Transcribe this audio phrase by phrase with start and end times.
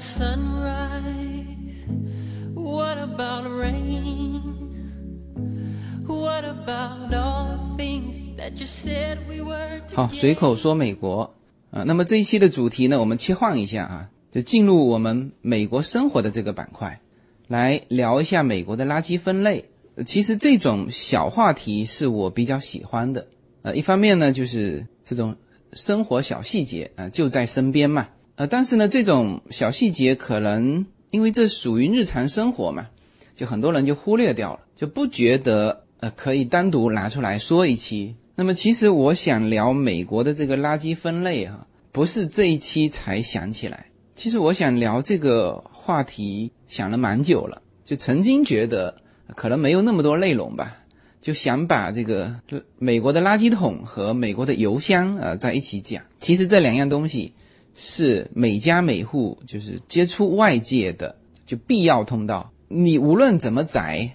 [0.00, 1.86] sunrise?
[2.54, 4.56] What about rain?
[6.06, 11.34] What about all the things that you said we were 好，随口说美国
[11.70, 11.84] 啊。
[11.84, 17.00] 那么这一期的主题呢，我们切换一下啊，就进入我们美国生活的这个板块，
[17.48, 19.64] 来聊一下美国的垃圾分类。
[20.06, 23.26] 其实这种小话题是我比较喜欢的。
[23.62, 25.36] 呃，一方面呢，就是这种
[25.74, 28.08] 生活小细节啊、就在身边嘛。
[28.40, 32.86] 呃，但是呢，这种小细节可能因为这属于日常生活嘛，
[33.36, 38.16] 就很多人就忽略掉了，就不觉得呃可以单独拿出来说一期。
[38.34, 43.84] 那么其实我想聊美国的这个垃圾分类啊，不是这一期才想起来。
[44.16, 49.02] 其实我想聊这个话题想了蛮久了，就曾经觉得
[49.36, 50.78] 可能没有那么多内容吧，
[51.20, 52.34] 就想把这个
[52.78, 56.02] 美国的垃圾桶和美国的邮箱啊、呃在一起讲。
[56.20, 57.34] 其实这两样东西
[57.82, 62.52] 是每家每户就是接触外界的就必要通道。
[62.68, 64.10] 你无论怎么宅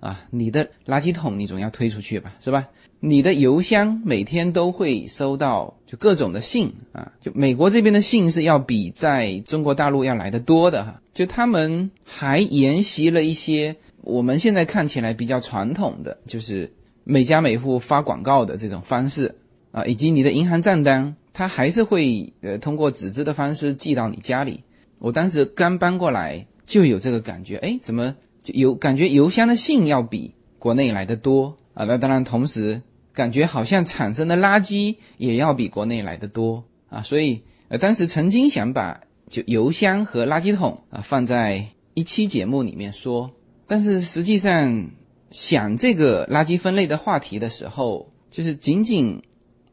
[0.00, 2.66] 啊，你的垃圾桶你总要推出去吧，是吧？
[3.00, 11.02] 你的邮箱每天都会收到就各种的信啊，就美国这边的信是要比在中国大陆要来的多的哈。
[11.12, 16.72] 就他们还沿袭了一些我们现在看起来比较传统的，就是
[17.04, 19.34] 每家每户发广告的这种方式
[19.70, 24.62] 啊，以及你的银行账单，它还是会呃通过纸质的方式寄到你家里。
[24.98, 31.84] 我当时刚搬过来就有这个感觉，哎，怎么就有感觉邮箱的信要比国内来的多啊？
[31.84, 32.80] 那当然，同时
[33.12, 37.02] 感觉好像产生的垃圾也要比国内来的多啊。
[37.02, 43.30] 所以呃，当时曾经想把就邮箱和垃圾桶啊放在一期节目里面说，
[43.66, 44.88] 但是实际上
[45.30, 49.20] 想这个垃圾分类的话题的时候，就是仅仅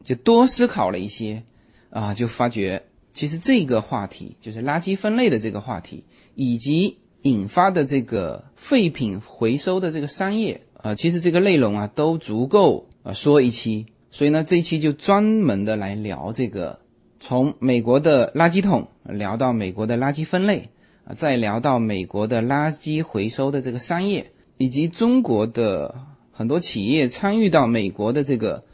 [0.02, 1.42] 就多思考了一些
[1.90, 13.86] 啊，就发觉其实这个话题就是垃圾分类的这个话题，以及引发的这个废品回收的这个商业啊，其实这个内容啊都足够啊说一期。
[14.12, 16.80] 所以呢，这一期就专门的来聊这个，
[17.20, 20.68] 从美国的垃圾桶聊到美国的垃圾分类
[21.04, 25.94] 啊，再聊到美国的垃圾回收的这个商业，以及中国的
[26.32, 28.64] 很多企业参与到美国的这个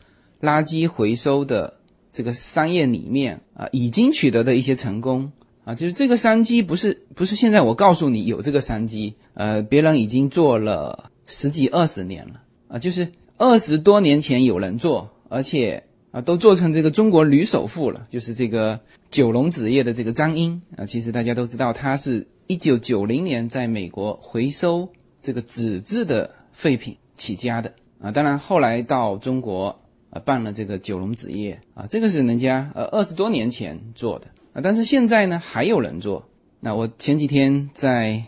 [0.40, 1.75] 垃圾回收的
[2.16, 5.30] 这个商业里面啊，已经取得的一些成功
[5.64, 13.06] 啊，就是这个商机不是不是现在我告诉你有这个商机，呃，别人已经做了十几二十年了啊，就是
[13.36, 24.88] 二十多年前有人做，而且啊都做成这个中国女首富了，就是这个九龙纸业的这个张英啊，其实大家都知道，他是一九九零年在美国回收
[25.20, 29.78] 这个纸质的废品起家的啊，当然后来到中国。
[30.20, 36.26] 办了这个九龙纸业啊，这个是人家呃二十多年前做的啊，但是现在呢还有人做。
[36.60, 38.22] 那我前几天在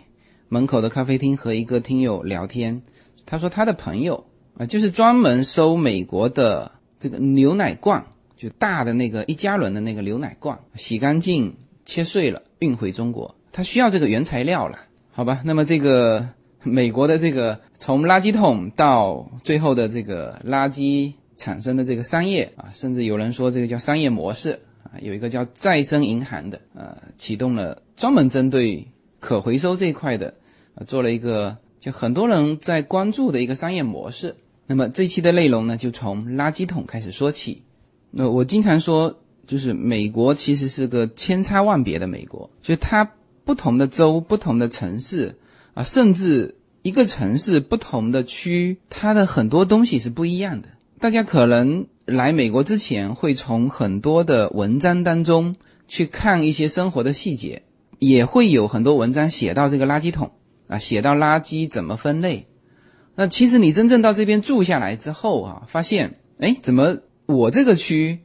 [0.49, 2.81] 门口的咖啡厅和一个听友聊天，
[3.27, 4.25] 他说他的朋友
[4.59, 8.05] 啊，就是专门收美国的这个牛奶罐，
[8.37, 14.79] 就大的那个一加仑的那个牛奶罐，洗干净切碎了运回中国，他需要这个原材料了，
[15.11, 15.41] 好吧？
[15.45, 16.29] 那么这个
[16.63, 21.13] 美国的这个从垃圾桶到最后的这个垃圾。
[21.39, 28.87] 产生的这个商业啊，甚至有人说这个叫商业模式啊，有一个叫再生银行的，呃，启动了专门针对
[29.21, 30.35] 可回收这一块的，
[30.75, 34.37] 啊，做了一个就很多人在关注的一个商业模式。
[34.67, 37.63] 那么这期的内容呢，就从垃圾桶开始说起。
[38.11, 43.11] 那我经常说，就是美国其实是个千差万别的美国，就它
[43.45, 45.39] 不同的州、不同的城市
[45.75, 50.69] 啊，甚至一个城市不同的区，它的很多东西是不一样的。
[51.01, 55.55] 大家可能来美国之前会从很多的文章当中
[55.87, 57.63] 去看一些生活的细节，
[58.01, 60.33] 也会有很多文章写到这个垃圾桶
[60.67, 62.47] 啊，写到垃圾怎么分类。
[63.15, 68.19] 那其实你真正到这边住下来之后啊，发现哎，怎么我这个区，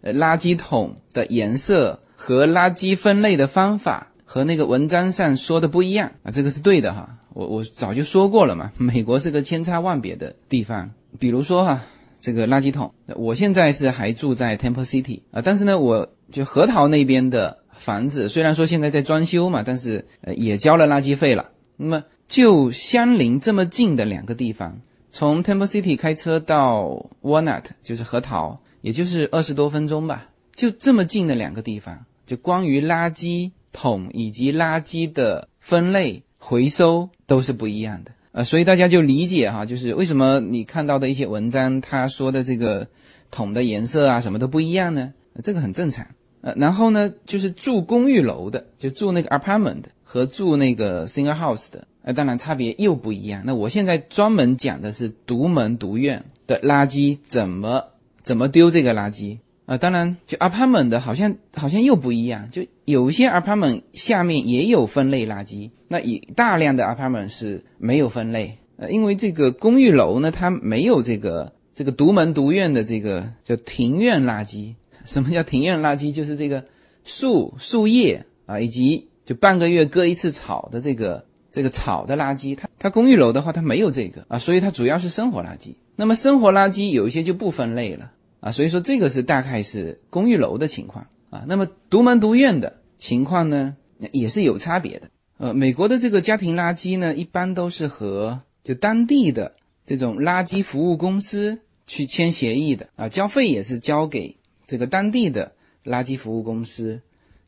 [0.00, 6.32] 呃，垃圾桶的颜色和垃圾分类的方法和那个文章上说的不一样啊？
[6.32, 10.90] 这个是对的哈，我我早就说过了嘛，美国是个千差万别的地方，
[11.20, 11.84] 比如说哈。
[12.26, 21.52] 这个垃圾桶，我现在是还住在 Temple City 啊，但是呢，我就核桃那边的房子，虽然说现在在装修嘛，但是呃也交了垃圾费了。
[21.76, 24.76] 那么就相邻这么近的两个地方，
[25.12, 38.10] 从 Temple City 开车到 Walnut 就是核桃，也就是二十多分钟吧，就这么近的两个地方，就关于垃圾桶以及垃圾的分类回收都是不一样的。
[38.36, 42.86] 呃，所以大家就理解哈，就是为什么你看到的一些文章，他说的这个
[43.30, 45.14] 桶的颜色啊，什么都不一样呢？
[45.42, 46.06] 这个很正常
[46.42, 53.42] 呃，然后呢，就是住公寓楼的，就住那个 apartment 和住那个 single house 的，呃，当然差别又不一样。
[53.46, 57.82] 那我现在专门讲的是独门独院的垃圾怎么
[58.22, 74.74] 怎么丢这个垃圾啊、当然，就 apartment 的好像好像又不一样，就有一些 apartment 下面也有分类垃圾，那也大量的 apartment 是没有分类，呃，因为这个公寓楼呢，它没有这个这个独门独院的这个叫庭院垃圾。
[75.04, 76.12] 什么叫庭院垃圾？
[76.12, 76.64] 就是这个
[77.04, 82.56] 树树叶啊，以及就半个月割一次草的这个这个草的垃圾。
[82.56, 85.74] 它它公寓楼的话，它没有这个啊，所以它主要是生活垃圾。
[85.94, 88.12] 那么生活垃圾有一些就不分类了
[88.46, 91.44] 啊，所以说这个是大概是公寓楼的情况啊。
[91.48, 93.76] 那么独门独院的情况呢，
[94.12, 95.10] 也是有差别的。
[95.38, 101.58] 呃，美国的这个家庭垃圾呢，一般都是和就当地的这种垃圾服务公司
[101.88, 105.50] 去签协议的啊，交费也是交给这个当地的
[105.84, 107.02] 垃圾服务公司。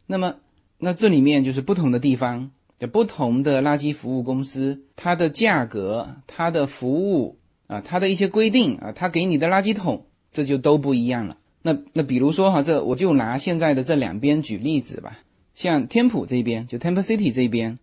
[0.05, 0.35] 那么，
[0.79, 11.37] 那这里面就是不同的地方，就不同的垃圾服务公司，它的价格、它的服务啊、它的一些规定啊，它给你的垃圾桶这就都不一样了。
[11.63, 15.19] 那那比如说哈，这我就拿现在的这两边举例子吧。
[15.55, 17.79] 像天普这边，就 Temple City 这边，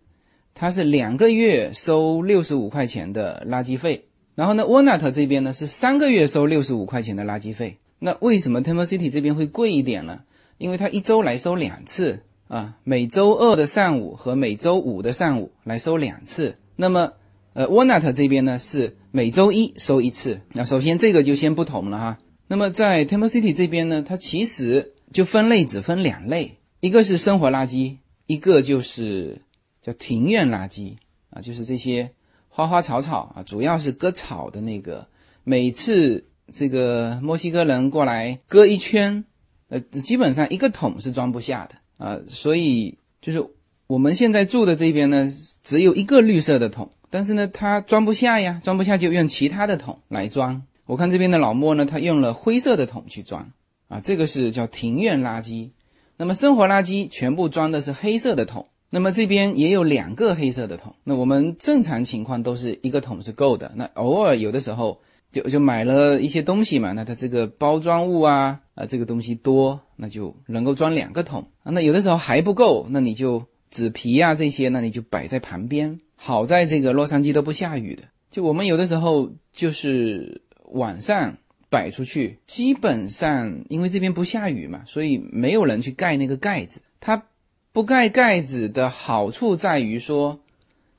[0.54, 7.76] 它是两个月收六十五块钱的垃圾费，然后呢，Walnut 这边呢是三个月收六十五块钱的垃圾费。
[7.98, 10.20] 那为什么 Temple City 这边会贵一点呢？
[10.56, 16.56] 因为它一周来收两次啊，每周二的上午和每周五的上午来收两次。
[16.76, 17.12] 那么，
[17.52, 20.40] 呃，Walnut 这边呢是每周一收一次。
[20.52, 22.18] 那首先这个就先不同了哈。
[22.48, 27.96] 那么在 Temple City 这边呢，它其实就分类只分两类，一个是生活垃圾，
[28.26, 29.42] 一个就是
[29.82, 30.94] 叫庭院垃圾
[31.30, 32.10] 啊，就是这些
[32.48, 35.06] 花花草草啊，主要是割草的那个。
[35.42, 39.24] 每次这个墨西哥人过来割一圈，
[39.68, 43.44] 呃，基本上一个桶是装不下的啊，所以就是
[43.86, 45.32] 我们现在住的这边呢，
[45.62, 50.62] 只有一个绿色的桶，但是呢，它装不下呀，装不下就用其他的桶来装。
[50.86, 53.50] 我看这边的老莫呢，他用了灰色的桶去装
[53.88, 55.70] 啊，这个是叫庭院垃圾。
[56.16, 60.94] 那么生活垃圾全部装的是黑色的桶，那么这边也有两个黑色的桶。
[61.04, 65.00] 那我们正常情况都是一个桶是够的，那偶尔有的时候
[65.32, 71.48] 就就买了一些东西嘛，那它这个包装物啊啊这个东西多，那就能够装两个桶。
[71.64, 75.98] 那有的时候还不够，那你就纸皮啊这些，那你就摆在旁边。
[76.14, 80.40] 好在这个洛杉矶都不下雨的，就我们有的时候就是
[80.76, 81.38] 晚上
[81.68, 86.80] 摆出去，基本上因为这边不下雨嘛，所以没有人去盖那个盖子。
[87.00, 87.24] 它
[87.72, 90.40] 不盖盖子的好处在于说，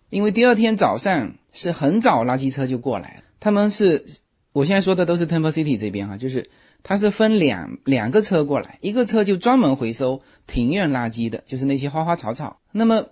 [0.09, 4.06] 因为第二天早上是很早垃圾车就过来了，他们是
[4.53, 6.50] 我现在说的都是 Temple City 这边哈，就是
[6.83, 12.59] 它是分两两个车过来，一个车就专门回收庭院垃圾的，就是那些花花草草。
[12.71, 13.07] 那么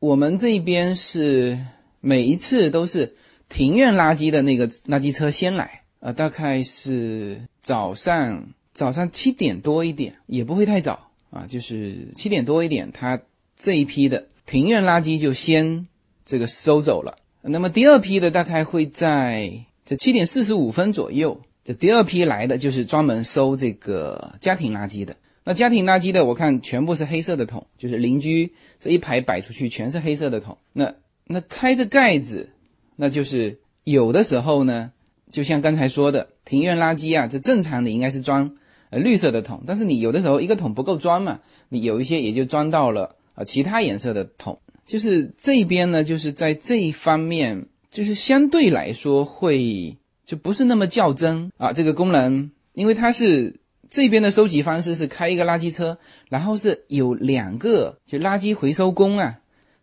[0.00, 1.58] 我们这边是
[2.00, 3.14] 每一次都是
[3.48, 13.18] 庭院垃圾的那个垃圾车先来，呃，大概是早上早上七点多一点，也不会太早啊，就是七点多一点，它
[13.58, 15.88] 这一批的庭院垃圾就先
[16.26, 17.16] 这个收走了。
[17.40, 25.16] 那么第二批的大概会在这七点四十五分左右，这第二批来的就是专门收这个家庭垃圾的。
[25.42, 30.58] 那家庭垃圾的，我看全部是黑色的桶，就是邻居这一排摆出去全是黑色的桶。
[30.74, 30.94] 那
[31.24, 32.50] 那开着盖子，
[32.94, 34.92] 那就是有的时候呢，
[35.34, 38.48] 就像刚才说的，庭院垃圾啊，这正常的应该是装
[38.90, 44.56] 呃绿色的桶，但是你有的时候一个桶不够装嘛，你有一些也就装到了啊其他颜色的桶。
[44.86, 51.72] 就是这边呢，就是在这一方面，就是相对来说会就不是那么较真啊。
[51.72, 53.56] 这个功能，因为它是。
[53.90, 55.96] 这边的收集方式是开一个垃圾车，
[56.28, 59.38] 然后是有两个就垃圾回收工啊，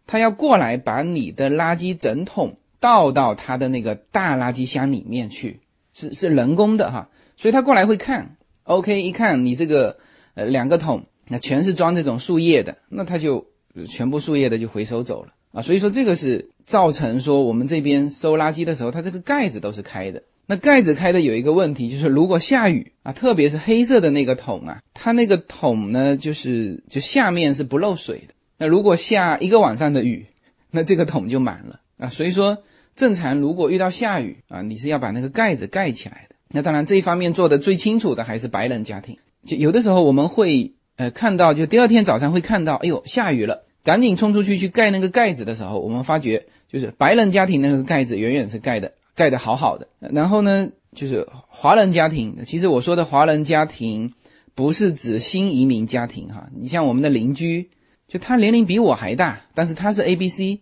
[0.05, 5.61] 他要过来把你的垃圾整桶倒到他的那个大垃圾箱里面去，
[5.93, 9.97] 是是人工的哈，所以他过来会看，OK，一看你这个
[10.33, 13.45] 呃两个桶，那全是装这种树叶的，那他就
[13.87, 20.23] 全部树叶的就回收走了啊，所以说这个是造成说我们这边收垃圾的时候，它这个盖子都是开的。
[20.47, 28.33] 那盖子开的有一个问题，就是如果下雨啊，特别是黑色的那个桶啊，它那个桶呢，就是就下面是不漏水的。
[28.57, 30.25] 那如果下一个晚上的雨，
[30.71, 32.09] 那这个桶就满了啊。
[32.09, 32.57] 所以说，
[33.01, 36.35] 正常如果遇到下雨啊，你是要把那个盖子盖起来的。
[36.49, 39.17] 那当然这一方面做的最清楚的还是白人家庭。
[39.43, 48.91] 就有的时候我们会呃看到，就第二天早上会看到，哎呦下雨了，赶紧冲出去去盖那个盖子的时候，我们发觉就是白人家庭那个盖子远远是盖的。
[49.13, 52.33] 盖得好好的，然后呢，就是华人家庭。
[52.45, 54.13] 其实我说的华人家庭，
[54.55, 56.47] 不是指新移民家庭哈。
[56.55, 57.69] 你像我们的邻居，
[58.07, 60.61] 就他年龄比我还大，但是他是 A B C，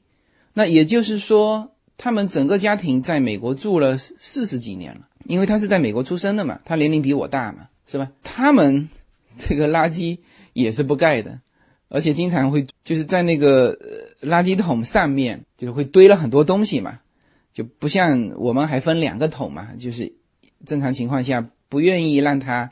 [0.53, 8.10] 那也就是说，他们整个家庭在美国住了四十几年了，因为他是在美国出生的嘛，他年龄比我大嘛，是吧？
[8.24, 8.88] 他们
[9.38, 10.18] 这个垃圾
[10.53, 11.38] 也是不盖的，
[11.89, 13.77] 而且经常会就是在那个
[14.22, 17.01] 垃圾桶上面就是会堆了很多东西嘛，
[17.53, 20.10] 就不像我们还分两个桶嘛，就是
[20.65, 22.70] 正常情况下不愿意让他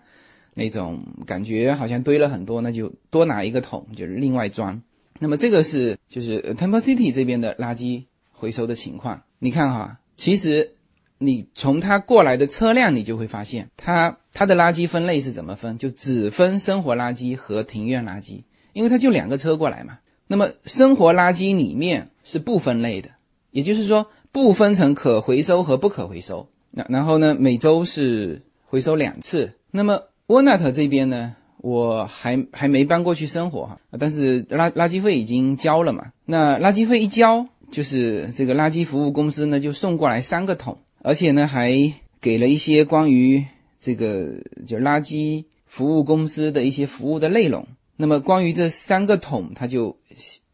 [0.53, 4.81] 那种感觉好像堆了很多，那就多拿一个桶，就是另外装。
[5.19, 8.05] 那么这个是就是 Temple City 这边的垃圾
[8.37, 9.21] 回收的情况。
[9.39, 10.75] 你看哈，其实
[11.17, 19.97] 你从它过来的车辆，你就会发现它它的垃圾分类是怎么分，就只分生活垃圾和庭院垃圾，因为它就两个车过来嘛。
[20.27, 23.09] 那么生活垃圾里面是不分类的，
[23.51, 26.47] 也就是说不分成可回收和不可回收。
[26.69, 29.53] 那然后呢，每周是回收两次。
[29.71, 31.35] 那么沃纳特这边呢？
[31.59, 36.11] 我还还没搬过去生活哈，但是垃垃圾费已经交了嘛。
[36.23, 41.71] 那垃圾费一交，就是这个垃圾服务公司呢就送过来三个桶，而且呢还
[42.21, 43.45] 给了一些关于
[43.79, 44.33] 这个
[44.65, 47.67] 就垃圾服务公司的一些服务的内容。
[47.95, 49.97] 那么关于这三个桶，他就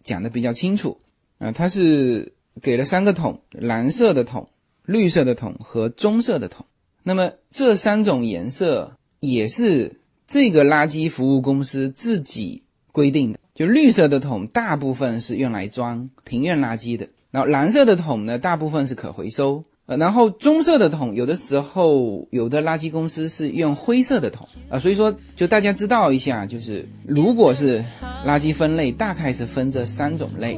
[0.03, 0.97] 讲的比较清楚
[1.39, 4.47] 啊，他是给了三个桶，蓝色的桶、
[4.85, 6.65] 绿色的桶和棕色的桶。
[7.03, 9.99] 那么这三种颜色也是。
[10.25, 27.83] 这个垃圾服务公司自己规定的，就绿色的桶大部分是用来装庭院垃圾的，然后蓝色的桶呢大部分是可回收，呃，然后棕色的桶有的时候有的垃圾公司是用灰色的桶啊，所以说就大家知道一下，就是如果是
[28.25, 30.57] 垃圾分类，大概是分这三种类。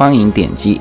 [0.00, 0.80] 欢迎点击。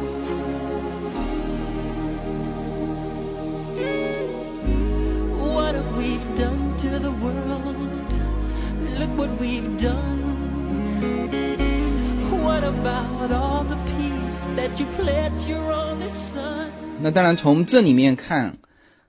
[17.02, 18.58] 那当然，从这里面看，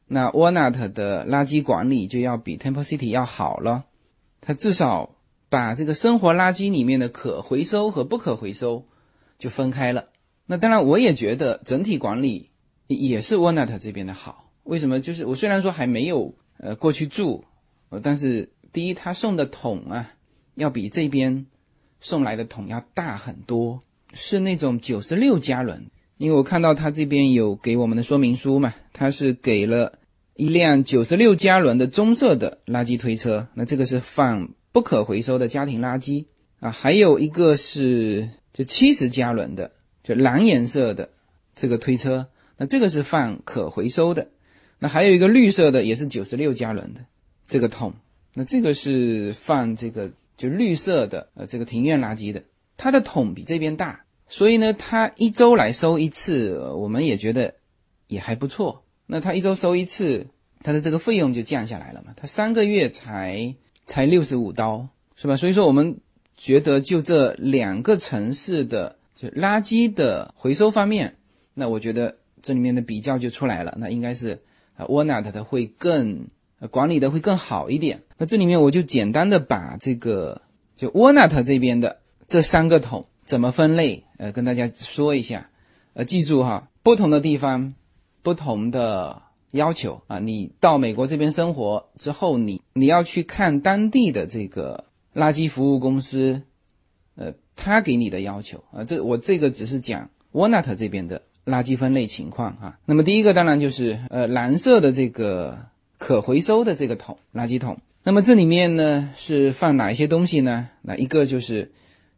[0.09, 3.85] 那 Walnut 的垃圾管理就要比 Temple City 要好了。
[4.41, 5.11] 它至少
[5.49, 8.87] 把这个生活垃圾里面的可回收和不可回收
[9.41, 10.11] 就分开了。
[10.47, 12.51] 那当然，我也觉得整体管理
[12.87, 14.53] 也是沃纳特这边的好。
[14.63, 15.01] 为什么？
[15.01, 17.45] 就是我虽然说还没有呃过去住，
[17.89, 20.13] 呃，但是第一，他送的桶啊，
[20.55, 21.47] 要比这边
[22.01, 23.81] 送来的桶要大很多，
[24.13, 25.87] 是那种九十六加仑。
[26.19, 29.99] 因为我看到他这边有给我们的说明书嘛，他是给了
[30.35, 36.27] 一辆九十六加仑的棕色的垃圾推车，那这个是放不可回收的家庭垃圾
[36.61, 39.71] 啊，还有一个是就七十加仑的
[40.03, 41.09] 就蓝颜色的
[41.55, 42.27] 这个推车，
[42.57, 44.29] 那这个是放可回收的，
[44.79, 47.01] 那还有一个绿色的也是九十六加仑的
[47.49, 47.93] 这个桶，
[48.35, 52.43] 那这个是放这个就绿色的呃这个庭院垃圾的，
[52.77, 54.05] 它的桶比这边大。
[54.33, 57.53] 所以呢，它一周来收一次，我们也觉得
[58.07, 58.85] 也还不错。
[59.07, 60.25] 那它一周收一次，
[60.63, 62.13] 它的这个费用就降下来了嘛。
[62.17, 63.53] 它三个月才
[63.87, 65.37] 才六十五刀，是吧？
[65.37, 65.99] 所以说我们
[66.43, 71.17] 觉得就这两个城市的就垃圾的回收方面，
[71.53, 73.75] 那我觉得这里面的比较就出来了。
[73.77, 74.41] 那应该是
[74.75, 76.29] 啊，Walnut 的会更
[76.71, 78.01] 管理的会更好一点。
[78.17, 80.41] 那这里面我就简单的把这个
[80.77, 83.05] 就 Walnut 这边的这三个桶。
[83.23, 84.03] 怎么分类？
[84.17, 85.51] 呃，跟大家说一下，
[85.93, 87.75] 呃，记住哈，不同的地方，
[88.23, 90.19] 不同的要求啊。
[90.19, 94.87] 你到美国这边生活之后，你你要去看当地的这个
[95.21, 96.43] 垃圾服务公司，
[97.17, 98.83] 呃，他给你的要求啊。
[98.85, 102.79] 这我这个只是讲 Walnut 这边的垃圾分类情况哈。
[102.87, 105.59] 那么第一个当然就是呃蓝色的这个
[105.99, 107.77] 可回收的这个桶垃圾桶。
[108.03, 110.69] 那么这里面呢是放哪一些东西呢？
[110.83, 111.71] 那一个就是。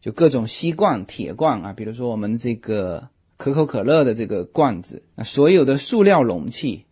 [0.04, 6.86] 就各种锡罐、铁罐啊，比如说我们这个可口可乐的这个罐子，那所有的塑料容器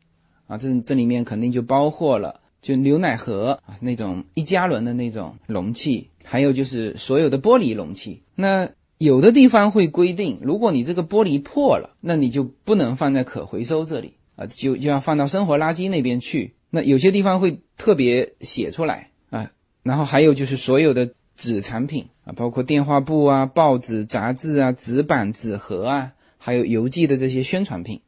[0.47, 8.23] 啊，这这里面肯定就包括了就牛奶盒啊那种一加仑的那种容器，还有就是所有的玻璃容器。
[8.35, 16.55] 那有的地方会规定，如果你这个玻璃破了，那你就不能放在可回收这里啊，就就要放到生活垃圾那边去。
[16.69, 19.51] 那有些地方会特别写出来啊。
[19.83, 27.99] 然后还有就是所有的纸产品啊，包括电话簿啊、报纸、杂志啊、纸板、纸盒啊，还有邮寄的这些宣传品，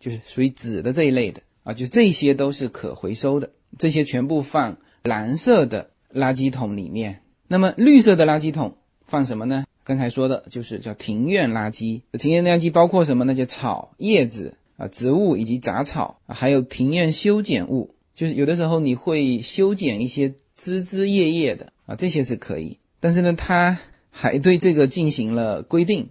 [0.00, 3.48] 就是属于纸的这一类的啊，就这些都是可回收的。
[3.78, 7.20] 这些全部放蓝色的垃圾桶里面。
[7.48, 9.64] 那么绿色的垃圾桶放什么呢？
[9.82, 12.00] 刚才说的就是叫庭院垃圾。
[12.12, 13.34] 庭院垃圾包括什么呢？
[13.34, 17.94] 就草、叶子啊、植物以及杂草，还有庭院修剪物。
[18.14, 22.78] 就是有的时候你会修剪一些枝枝叶叶的啊，这些是可以。
[22.98, 23.76] 但是呢，它
[24.10, 26.08] 还对这个进行了规定，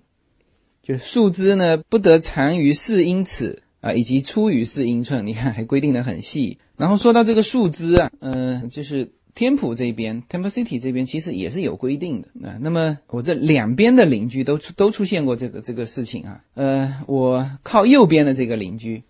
[0.84, 5.28] 就树枝呢不得长于四英尺啊，以及粗于四英寸。
[5.28, 6.58] 你看还规定的很细。
[6.76, 9.12] 然后说到这个树枝啊，嗯，就是。
[9.36, 12.56] 天普这边，Temple City 这边其实也是有规定的啊。
[12.62, 16.40] 那么我这两边的邻居都出都出现过这个这个事情啊。
[16.54, 19.02] 呃，我靠右边的这个邻居，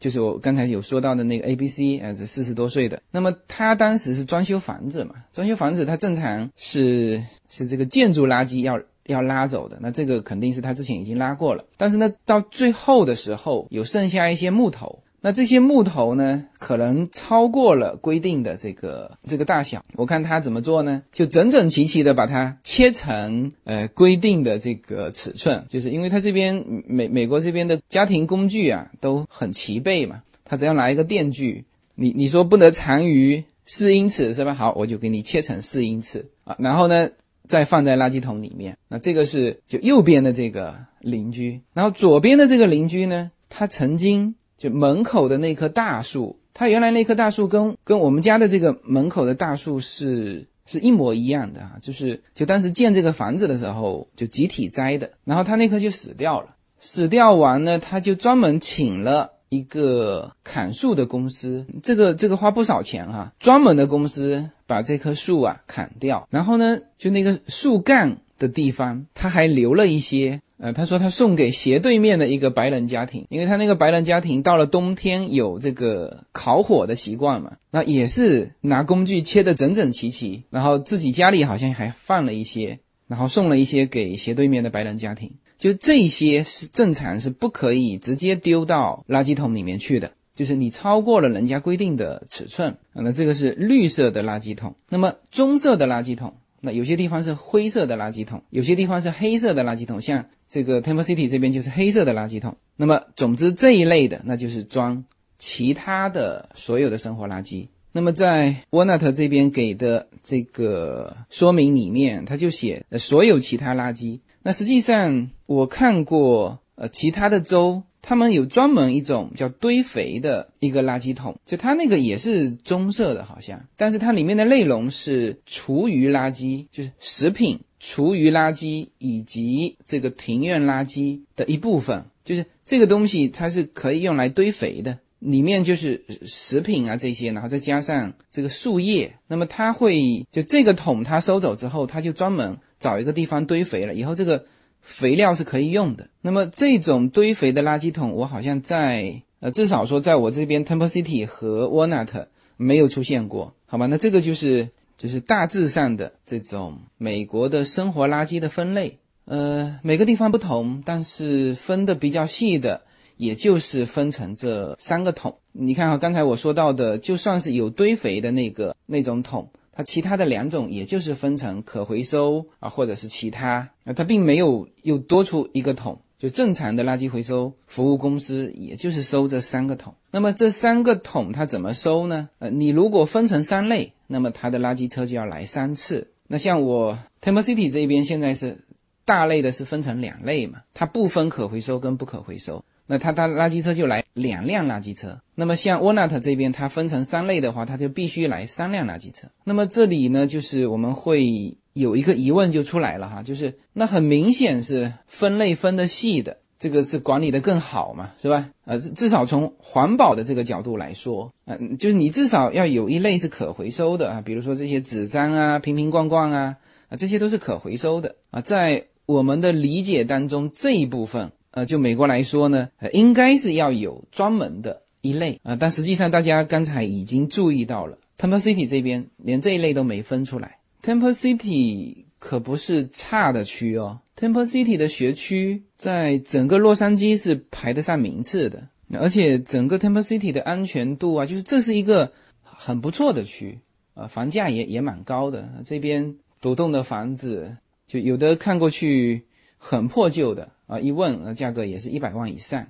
[0.00, 3.02] 就是我刚才有说到的那个 A B C，呃，这四十多岁的。
[3.10, 11.64] 那么他当时是装修房子嘛，装修房子他正常是是这个建筑垃圾要要拉走的，那这个肯定是他之前已经拉过了。
[11.76, 15.02] 但是呢，到最后的时候有剩下一些木头。
[15.18, 19.82] 那这些木头呢，可能超过了规定的这个这个大小。
[19.94, 21.02] 我看他怎么做呢？
[21.10, 31.64] 就整整齐齐的把它切成呃规定的这个尺寸，就是因为他这边美美国这边的家庭工具啊都很齐备嘛，他只要拿一个电锯，
[31.96, 34.54] 你你说不能长于四英尺是吧？
[34.54, 37.08] 好，我就给你切成四英尺啊，然后呢
[37.48, 38.76] 再放在垃圾桶里面。
[38.88, 44.34] 那这个是就右边的这个邻居，然后左边的这个邻居呢，他曾经。
[44.58, 70.40] 就门口的那棵大树，他原来那棵大树跟跟我们家的这个门口的大树是是一模一样的啊，就是就当时建这个房子的时候就集体栽的，然后他那棵就死掉了，死掉完呢，他就专门请了一个砍树的公司，这个这个花不少钱哈，专门的公司把这棵树啊砍掉，然后呢，就那个树干的地方，他还留了一些。
[70.58, 96.34] 呃，他说他送给斜对面的一个白人家庭，因为他那个白人家庭到了冬天有这个烤火的习惯嘛，那也是拿工具切的整整齐齐，然后自己家里好像还放了一些，然后送了一些给斜对面的白人家庭，就这些是正常是不可以直接丢到垃圾桶里面去的，就是你超过了人家规定的尺寸，那这个是绿色的垃圾桶，那么棕色的垃圾桶。
[96.60, 102.56] 那有些地方是灰色的垃圾桶，有些地方是黑色的垃圾桶，像这个 Temple City 这边就是黑色的垃圾桶。
[102.76, 105.04] 那么，总之这一类的，那就是装
[105.38, 107.68] 其他的所有的生活垃圾。
[107.92, 114.18] 那么在 Walnut 这边给的这个说明里面，他就写所有其他垃圾。
[114.46, 117.82] 那实际上我看过，呃，其他的州。
[118.00, 144.44] 他们有专门一种叫堆肥的一个垃圾桶，就它那个也是棕色的，好像，但是它里面的内容是厨余垃圾，就是食品、厨余垃圾以及这个庭院垃圾的一部分，就是这个东西它是可以用来堆肥的，里面就是食品啊这些，然后再加上这个树叶，那么它会就这个桶它收走之后，它就专门找一个地方堆肥了，以后这个。
[144.88, 146.06] 肥料是可以用的。
[146.20, 153.86] 那么这种堆肥的垃圾桶，我好像在呃，至少说在我这边 Temple City 和 Walnut 没有出现过，好吧？
[153.86, 158.98] 那这个就是就是大致上的这种美国的生活垃圾的分类。
[159.24, 162.82] 呃，每个地方不同，但是分的比较细的，
[163.16, 165.36] 也就是分成这三个桶。
[165.50, 169.50] 你看哈，刚才我说到的，就算是有堆肥的那个那种桶。
[169.76, 176.00] 它其他的两种，也就是分成可回收啊，或者是其他啊，它并没有又多出一个桶。
[176.18, 179.94] 就正常的垃圾回收服务公司，也就是收这三个桶。
[180.10, 182.30] 那么这三个桶它怎么收呢？
[182.38, 186.10] 呃，你如果分成三类，那么它的垃圾车就要来三次。
[186.26, 188.56] 那像我 Temple City 这边现在是
[189.04, 192.64] 大类的是分成两类嘛，它不分可回收跟不可回收。
[192.86, 195.18] 那它它垃圾车就来两辆垃圾车。
[195.34, 199.28] 那么像沃纳特这边，它分成三类的话，它就必须来三辆垃圾车。
[199.44, 208.48] 那么这里呢，就是我们会有一个疑问就出来了哈，就是那很明显是分类分的细的，这个是管理的更好嘛，是吧？
[208.64, 216.56] 呃，至少从环保的这个角度来说，嗯，就是你至少要有一类是可回收的啊，比如说这些纸张啊、瓶瓶罐罐啊，
[216.88, 221.30] 啊，这些都是可回收的啊，在我们的理解当中，这一部分。
[221.56, 230.58] 呃，就美国来说呢，呃，应该是要有专门的一类啊，但实际上大家刚才已经注意到了，Temple City 这边连这一类都没分出来。
[230.82, 243.58] Temple City 可不是差的区哦，Temple City 的学区在整个洛杉矶是排得上名次的，而且整个 Temple City 的安全度啊，就是这是一个很不错的区，
[243.94, 245.48] 呃，房价也也蛮高的。
[245.64, 249.24] 这边独栋的房子，就有的看过去
[249.56, 252.66] 很破旧的啊，一问呃价格也是一百万以上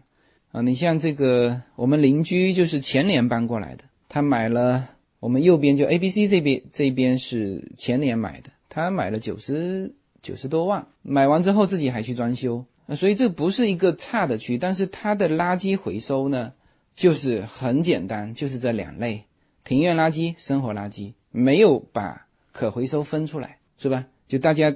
[0.52, 0.62] 啊。
[0.62, 4.90] 你像这个我们邻居就是前年搬过来的，他买了。
[5.18, 16.52] 我们右边就 A、B、C 这边这边是前年买的，他买了九十九十多万，买完之后自己还去装修，啊所以这不是一个差的区，但是它的垃圾回收呢，
[16.94, 19.24] 就是很简单，就是这两类：
[19.64, 24.04] 庭院垃圾、生活垃圾，没有把可回收分出来，是吧？
[24.28, 24.72] 就大家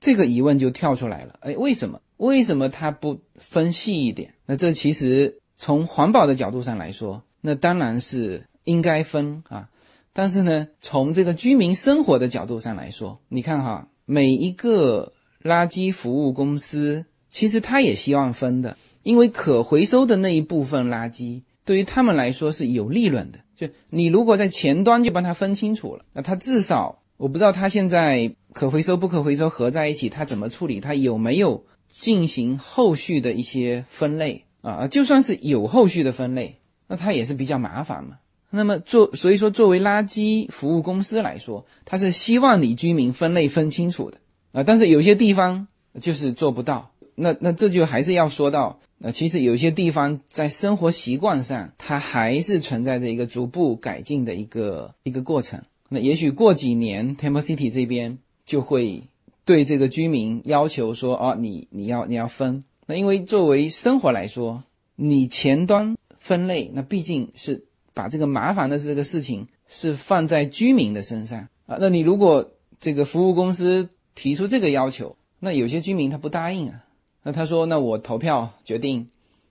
[0.00, 1.98] 这个疑问就跳出来了，哎，为什么？
[2.18, 4.34] 为什么它不分细一点？
[4.46, 9.68] 那这其实从环保的角度上来说，那当然是应该分啊。
[10.12, 23.38] 但是呢，从这个居民生活的角度上来说，你看哈，每一个垃圾服务公司其实他也希望分的，因为可回收的那一部分垃圾对于他们来说是有利润的。
[23.54, 31.62] 就你如果在前端就帮他分清楚了，那他至少我不知道他现在可回收不可回收合在一起，他怎么处理，他有没有
[31.98, 34.86] 进行后续的一些分类啊？
[34.86, 36.56] 就算是有后续的分类，
[36.86, 38.18] 那它也是比较麻烦嘛。
[38.50, 44.18] 那么做，所以说作为垃圾服务公司来说，它是希望你居民分类分清楚的
[44.52, 44.62] 啊。
[44.62, 45.66] 但是有些地方
[46.00, 55.60] 就是做不到，那那这就还是要说到，呃，其实有些地方在生活习惯上，它还是存在着一个逐步改进的一个一个过程。
[55.88, 59.02] 那也许过几年，Temple City 这边就会
[59.46, 62.62] 对这个居民要求说，哦，你你要你要分。
[62.84, 64.62] 那因为作为生活来说，
[64.96, 67.64] 你前端分类，那毕竟是。
[67.96, 72.46] 把这个麻烦的这个事情是放在居民的身上啊，那你如果
[72.78, 76.84] 这个服务公司提出这个要求，那有些居民他不答应啊，
[77.22, 79.08] 那他说那我投票决定，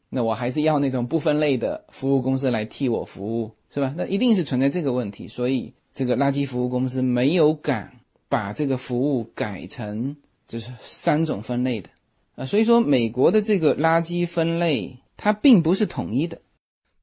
[0.10, 3.92] 那我还是要那种不分类的服务公司来替我服务，是吧？
[3.98, 7.92] 那一定是存在这个问题，所以这个垃圾服务公司没有敢
[8.28, 10.16] 把这个服务改成
[10.48, 11.90] 就是三种分类的
[12.36, 16.40] 啊，所以说美国的这个垃圾分类它并不是统一的。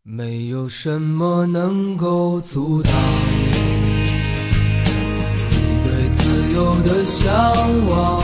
[0.03, 2.93] 没有什么能够阻挡
[5.51, 7.33] 你对自由的向
[7.89, 8.23] 往。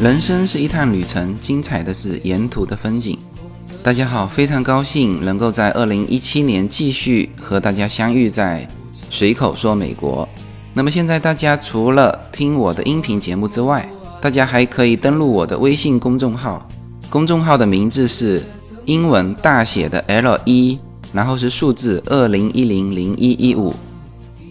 [0.00, 3.18] 人生是一趟旅程，精彩的是沿途的风景。
[3.82, 8.68] 大家好，非常高兴能够在二零一七年继续和大家相遇在
[9.10, 10.28] 随口说美国。
[10.76, 13.88] 那么现在大家除了听我的音频节目之外，
[14.20, 16.68] 大家还可以登录我的微信公众号，
[17.08, 18.42] 公众号的名字是。
[18.84, 20.78] 英文大写的 L 一，
[21.12, 23.74] 然后是数字二零一零零一一五，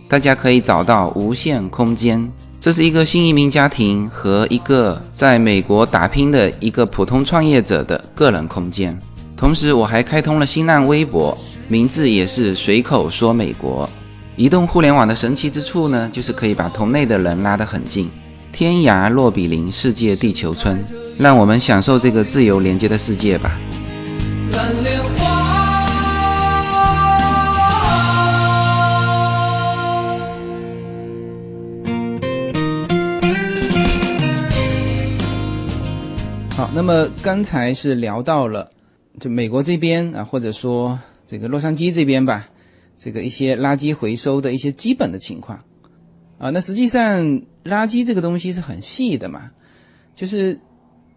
[0.10, 2.30] 大家可以找到无限空间。
[2.60, 9.00] 这是一个新移民家庭和一个在美国打拼的一个普通创业者的个人空间。
[9.38, 11.38] 同时，我还开通了新浪微博，
[11.70, 13.90] 名字也是随口说美国。
[14.38, 18.12] 移动互联网的神奇之处呢，就是可以把同类的人拉得很近，
[18.52, 20.84] 天涯若比邻，世界地球村。
[21.18, 23.58] 让我们享受这个自由连接的世界吧。
[36.58, 38.70] 好，那么刚才是聊到了，
[39.18, 42.46] 就美国这边啊，或者说这个洛杉矶这边吧，
[42.98, 45.60] 这个一些垃圾回收的一些基本的情况
[46.38, 46.50] 啊。
[46.50, 47.24] 那实际上，
[47.64, 49.52] 垃圾这个东西是很细的嘛，
[50.14, 50.60] 就是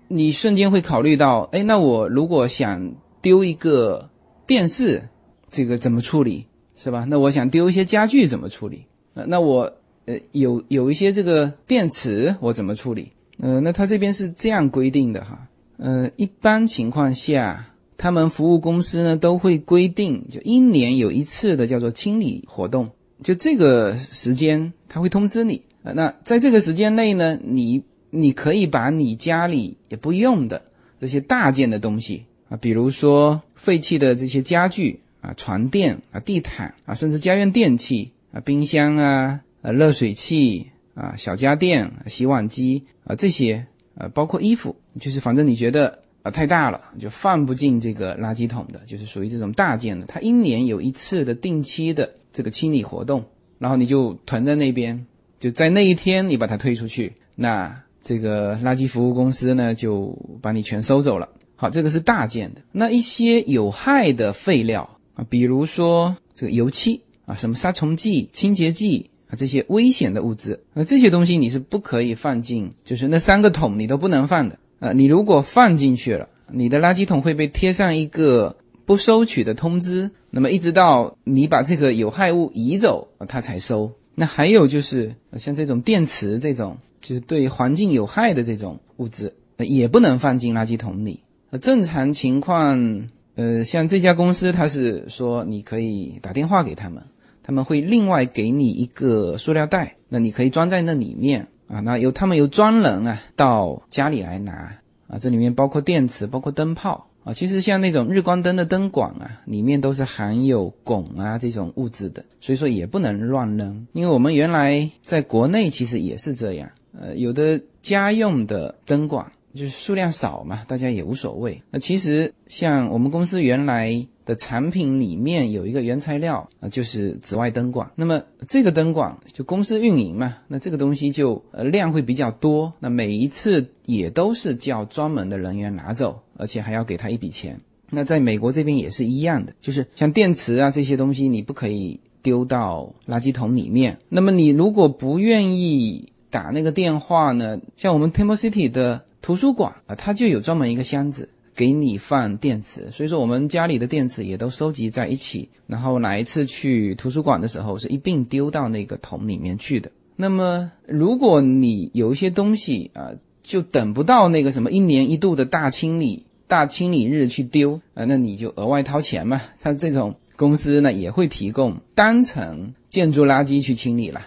[0.09, 2.95] 你瞬间会考虑到，哎，那我如果想。
[3.21, 4.09] 丢一个
[4.47, 5.03] 电视，
[5.51, 7.05] 这个怎么处理是吧？
[7.05, 8.85] 那我想丢一些家具怎么处理？
[9.13, 9.73] 那那我
[10.07, 13.11] 呃有有一些这个电池我怎么处理？
[13.41, 15.49] 呃，那他这边是这样规定的哈。
[15.79, 17.68] 呃，一般情况下，
[17.99, 22.89] 他们服务公司呢都会规定，就一年有一次的叫做清理活动，
[23.23, 25.61] 就这个时间他会通知你。
[25.83, 30.63] 那在这个时间内呢，你你可以把你家里也不用的
[31.01, 32.25] 这些大件的东西。
[32.49, 50.07] 啊，比如说废弃的这些家具啊、床垫啊、地毯啊，甚至家用电器啊、冰箱啊、呃热水器啊、小家电、洗碗机啊这些啊，包括衣服，就是反正你觉得太大了，就放不进这个垃圾桶的，就是属于这种大件的。
[50.07, 53.25] 它一年有一次的定期的这个清理活动，
[53.59, 55.07] 然后你就囤在那边，
[55.41, 61.29] 就在那一天你把它推出去，那这个垃圾服务公司呢就把你全收走了。
[61.57, 62.63] 好，这个是大件的。
[62.71, 74.93] 那一些有害的废料啊，比如说这个油漆啊，什么杀虫剂、清洁剂啊这些危险的物质，那这些东西你是不可以放进，就是那三个桶你都不能放的呃。
[74.93, 83.91] 你如果放进去了，你的垃圾桶会被贴上一个不收取的通知，那么一直到你把这个有害物移走，它才收。
[84.15, 91.21] 那还有就是像这种电池这种，就是对环境有害的这种物质，也不能放进垃圾桶里。
[91.61, 97.03] 正常情况，呃，像这家公司，它是说你可以打电话给他们。
[97.43, 101.81] 他们会另外给你一个塑料袋，那你可以装在那里面啊。
[101.81, 104.77] 那由他们由专人啊到家里来拿
[105.07, 105.19] 啊。
[105.21, 107.33] 这里面包括电池，包括灯泡啊。
[107.33, 113.87] 其实像那种日光灯的灯管啊，里面都是含有汞啊这种物质的，所以说也不能乱扔。
[113.93, 121.63] 因为我们原来在国内其实也是这样，呃，有的家用的灯管就是数量少嘛，大家也无所谓。
[121.71, 124.07] 那其实像我们公司原来。
[124.29, 127.91] 的产品里面有一个原材料啊，就是紫外灯管。
[127.95, 132.71] 那么这个灯管就公司运营嘛，那这个东西就呃量会比较多。
[132.79, 137.59] 那每一次也都是叫专门的人员拿走，而且还要给他一笔钱。
[137.89, 143.97] 那在美国这边也是一样的，就是像电池啊这些东西，你不可以丢到垃圾桶里面。
[144.11, 151.31] 那么你如果不愿意打那个电话呢，像我们 Temple City 的图书馆啊，它就有专门一个箱子。
[151.59, 159.91] 给你放电池，所以说我们家里的电池也都收集在一起，然后哪一次去图书馆的时候是一并丢到那个桶里面去的。
[160.15, 163.11] 那么如果你有一些东西啊，
[163.43, 169.43] 就等不到那个什么一年一度的大清理、大清理日去丢啊，那你就额外掏钱嘛。
[169.59, 174.21] 像这种公司呢，也会提供单层建筑垃圾去清理了，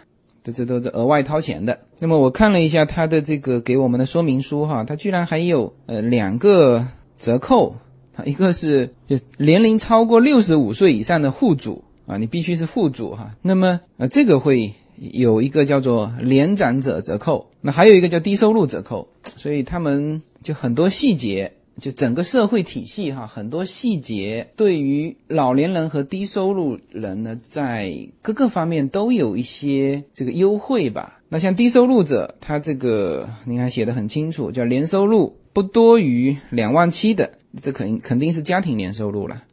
[0.43, 1.79] 这这都是额外掏钱的。
[1.97, 6.85] 那么我看了一下他的这个给我们的说明书哈，他居然还有呃两个。
[7.21, 7.75] 折扣
[8.15, 13.31] 啊，一个是就年龄超过六十五岁以上的户主啊，你必须是户主哈。
[13.43, 19.07] 那么呃，这个会有一个叫做年长者折扣，那还有一个叫低收入折扣。
[19.37, 31.19] 所以他们就很多细节，就整个社会体系哈，很多细节对于老年人和低收入人呢，在各个方面都有一些这个优惠吧。
[31.29, 35.37] 那像低收入者，他这个你看写的很清楚，叫年收入。
[35.53, 39.43] 不多于两万七的，这肯肯定是家庭年收入了。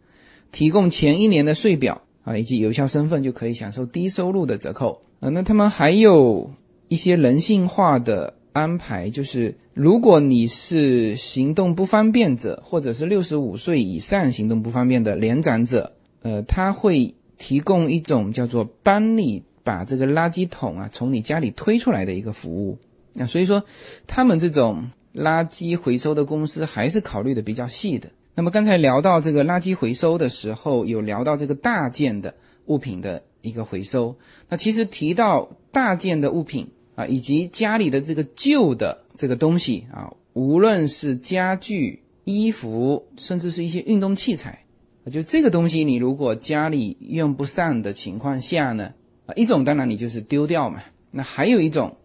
[0.53, 5.29] 提供前一年的税表啊，以及有效身份就可以享受低收入的折扣啊。
[5.29, 6.53] 那他们还有
[6.89, 22.79] 一些人性化的安排，就是如果你是行动不方便者，或者是六十五岁以上行动不方便的年长者，呃，他会提供一种叫做帮你把这个垃圾桶啊从你家里推出来的一个服务。
[23.15, 23.65] 那所以说，
[24.07, 24.91] 他们这种。
[25.19, 28.09] 垃圾回收的公司还是考虑的比较细的。
[28.35, 32.33] 那么刚才聊到这个垃圾回收的时候，有聊到这个大件的
[32.67, 34.15] 物品的一个回收。
[34.49, 44.65] 那其实提到大件的物品啊，以及家里的这个旧的这个东西啊，无论是家具、衣服，甚至是一些运动器材，
[45.11, 48.93] 就这个东西，你如果家里用不上的情况下呢，
[49.27, 50.81] 啊，一种当然你就是丢掉嘛。
[51.11, 51.97] 那还有一种。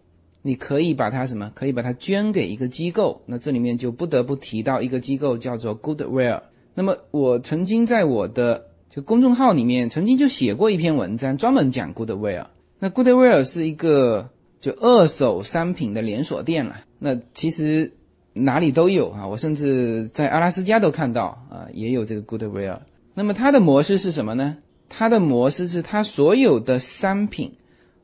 [0.46, 1.50] 你可以把它什么？
[1.54, 3.18] 可以把它捐给一个机构。
[3.24, 6.42] 那这里面就不得不提到一个机构，叫做 Goodwill。
[6.74, 12.44] 那么我曾经在我的就公众号里面曾经就写过一篇文章，专门讲 Goodwill。
[12.78, 14.28] 那 Goodwill 是一个
[14.60, 16.76] 就二手商品的连锁店了。
[16.98, 17.90] 那其实
[18.34, 22.80] 哪里都有啊，我甚至在阿拉斯加都看到啊，也有这个 Goodwill。
[23.14, 24.58] 那么它的模式是什么呢？
[24.90, 27.50] 它的模式是它所有的商品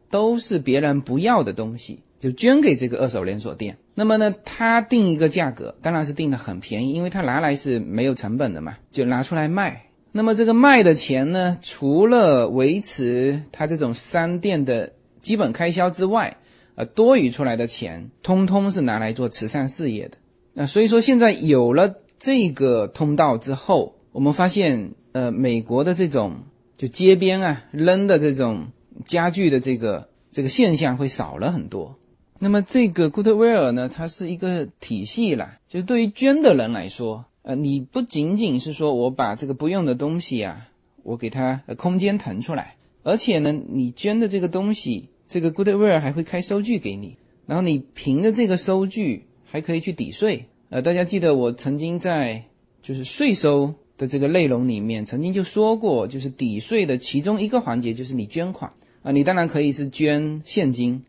[0.09, 2.01] 都是别人不要的东西。
[2.21, 9.87] 就捐给这个二手连锁店，那么呢，他定一个价格，当然是定的很便宜，因为他拿来是没有成本的嘛，就拿出来卖。
[10.13, 16.37] 那么这个卖的钱呢，除了维持他这种商店的基本开销之外，
[16.75, 20.19] 呃，多余出来的钱，通通是拿来做慈善事业的。
[20.53, 26.37] 那所以说，现在有了这个通道之后，我们发现，呃，美国的这种
[26.77, 28.67] 就街边啊扔的这种
[29.07, 31.97] 家具的这个这个现象会少了很多。
[32.43, 40.67] 那么这个 Goodwill 呢，它是一个体系啦，就是对于捐的人来说，呃，你不仅仅是说我把这个不用的东西啊，
[41.03, 50.47] 我给它呃空间腾出来，而且呢，你捐的这个东西，这个 Goodwill 还会开收据给你，然后你凭着这个收据还可以去抵税。
[50.71, 52.43] 呃，大家记得我曾经在
[52.83, 58.73] 就是税收的这个内容里面曾经就说过，就是抵税的其中一个环节就是你捐款
[59.03, 61.03] 啊，你当然可以是捐现金。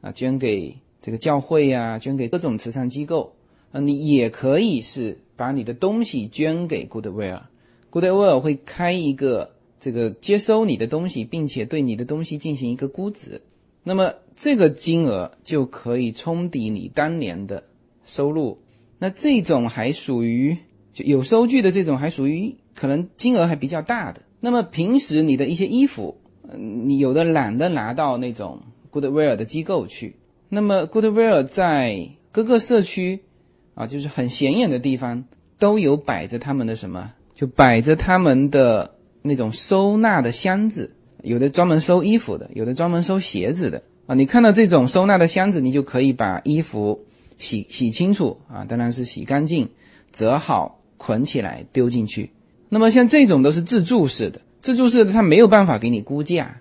[0.00, 3.32] 啊，捐给这个教会呀，捐给各种慈善机构
[3.72, 13.40] 啊，你也可以是把你的东西捐给 Goodwill，Goodwill 会开一个这个接收你的东西，并且对你的东西进行一个估值，
[13.82, 17.62] 那么这个金额就可以冲抵你当年的
[18.04, 18.58] 收入。
[18.98, 20.56] 那这种还属于
[20.92, 24.22] 就有收据的这种，还属于可能金额还比较大的。
[24.40, 26.16] 那么平时你的一些衣服，
[26.50, 28.60] 嗯你有的懒得拿到那种
[29.00, 30.16] Goodwill 的机构去，
[30.48, 33.20] 那么 Goodwill 在各个社区
[33.74, 35.24] 啊，就是很显眼的地方
[35.58, 38.92] 都有摆着他们的什么，就摆着他们的。
[39.28, 44.14] 那种收纳的箱子，有的专门收衣服的，有的专门收鞋子的啊。
[44.14, 47.04] 你看到这种收纳的箱子，你就可以把衣服
[47.36, 49.68] 洗洗清楚啊，当然是洗干净，
[50.12, 52.30] 折好，捆起来丢进去。
[52.68, 56.60] 那么像这种都是自助式的，自助式的它没有办法给你估价，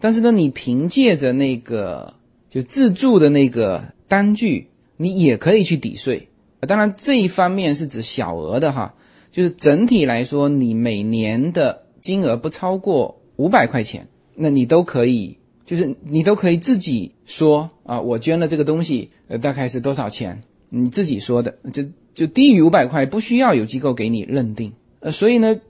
[0.00, 2.14] 但是呢，你凭借着那个
[2.48, 6.28] 就自助的那个单据，你也可以去抵税。
[6.66, 8.94] 当然这一方面是指小额的哈，
[9.30, 11.82] 就是整体来说，你每年的。
[12.00, 15.36] 金额不超过五百块钱，那你都可以，
[15.66, 20.40] 就是你都可以自己说啊，我捐了这个东西，呃，大概是多少钱？
[20.70, 21.84] 你自己说的，就
[22.14, 24.72] 就低于五百块，不需要有机构给你认定。
[25.00, 25.60] 呃，所以呢，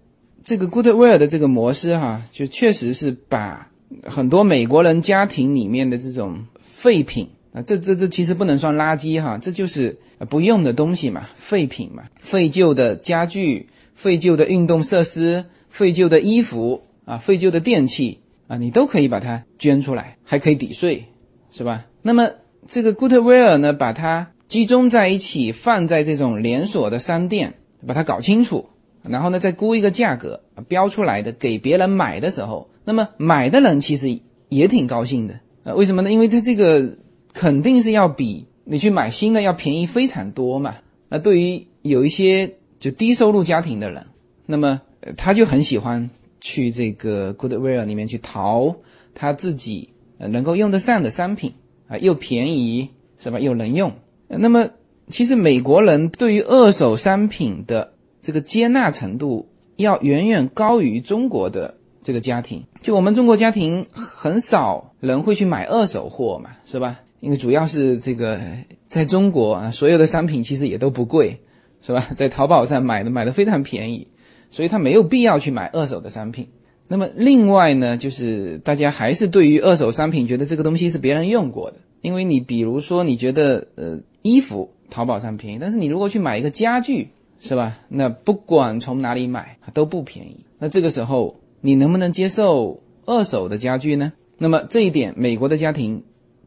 [0.44, 3.69] 这个 Goodwill 的这个模式哈，就确实是把
[4.04, 9.98] 很多美国人家庭里面的这种废品啊，这这这其实不能算垃圾哈，这就是
[10.28, 15.44] 不用的东西嘛，废品嘛，废旧的家具，废旧的运动设施。
[15.72, 21.04] 废旧的衣服啊，废旧的电器啊，你都可以把它捐出来，还可以抵税，
[21.52, 21.86] 是吧？
[22.02, 22.28] 那么
[22.66, 27.54] 这个 Goodwill 呢，把它集中在一起，放在这种连锁的商店，
[27.86, 28.68] 把它搞清楚，
[29.02, 35.74] 然后呢，再估一个价格，标出来的给别人买的时候，那么买的人其实也挺高兴的呃。
[35.76, 36.10] 为什么呢？
[36.10, 36.96] 因为他这个
[37.32, 40.74] 肯定是要比你去买新的要便宜非常多嘛。
[41.08, 44.04] 那对于有一些就低收入家庭的人，
[44.46, 44.80] 那么。
[45.16, 46.10] 他就很喜欢
[46.42, 48.76] 去这个 Goodwill 里面去淘
[49.14, 51.54] 他自己能够用得上的商品
[51.88, 53.40] 啊，又便宜是吧？
[53.40, 53.90] 又能用。
[54.28, 54.68] 那么
[55.08, 62.64] 其实美国人对于二手商品的这个接纳程度要远远高于中国的这个家庭。
[62.82, 67.00] 就我们中国家庭很少人会去买二手货嘛，是吧？
[67.20, 68.40] 因为主要是这个
[68.88, 71.38] 在中国啊，所有的商品其实也都不贵，
[71.82, 72.08] 是吧？
[72.16, 74.08] 在淘宝上买的买的非常便宜。
[74.52, 76.48] 所以他没有必要去买二手的商品。
[76.88, 81.76] 那么另外呢，就是大家还是对于二手商品觉得这个东西是别人用过的。
[82.00, 87.78] 因为你比如说你觉得呃衣服淘宝上便宜，但是你如果去买一个家具，是吧？
[87.88, 90.44] 那不管从哪里买都不便宜。
[90.58, 94.12] 那这个时候你能不能接受二手的家具呢？
[94.38, 96.02] 那么这一点美国的家庭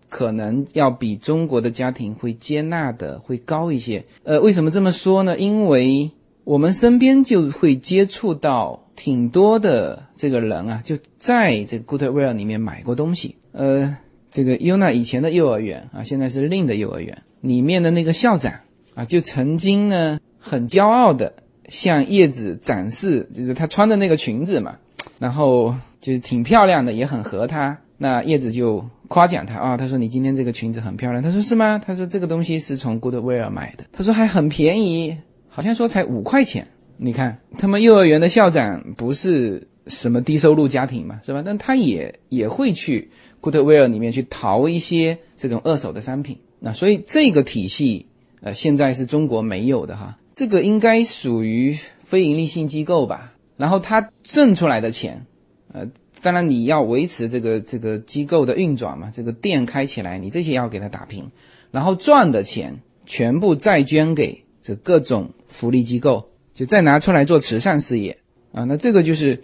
[0.09, 4.03] 可能要比中国的家庭会接纳的会高一些。
[4.23, 5.37] 呃，为什么这么说呢？
[5.37, 6.09] 因为
[6.43, 13.35] 我们身边就会接触到挺多的这个人啊，就在这个 Goodwill 里面买过东西。
[13.51, 13.95] 呃，
[14.31, 18.53] 这个 Yuna 以前的幼儿园啊，现在是另的幼儿园里面的那个校长
[18.95, 21.33] 啊，就曾经呢很骄傲的
[21.69, 24.77] 向叶子展示，就是他穿的那个裙子嘛，
[25.23, 27.77] 然后就是挺漂亮的，也很合她。
[27.97, 31.23] 那叶子就夸奖她啊，她说你今天这个裙子很漂亮。
[31.23, 31.79] 她说是吗？
[31.79, 33.85] 她说这个东西是从 Goodwill 买的。
[33.93, 35.15] 她说还很便宜。
[35.47, 41.43] 好像说才五块钱，你看他们幼儿园的校长不是什么低收入家庭嘛，是吧？
[41.45, 43.09] 但他也也会去
[43.39, 48.07] Goodwill 里面去淘一些这种二手的商品，那所以这个体系
[48.41, 53.31] 呃现在是中国没有的哈，这个应该属于非盈利性机构吧？
[53.55, 55.25] 然后他挣出来的钱，
[55.71, 55.87] 呃，
[56.21, 61.29] 当然你要维持这个这个机构的运转嘛，这个店开起来，你这些要给他打平，
[61.71, 65.29] 然后赚的钱全部再捐给这各种。
[65.53, 68.17] 福利机构就再拿出来做慈善事业
[68.53, 69.43] 啊，那这个就是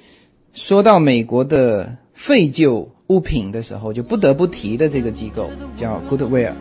[0.54, 6.54] 说到美国的废旧物品的时候，就不得不提的这个机构叫 Goodwill。